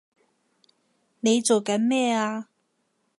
[1.19, 2.47] 你做緊咩啊！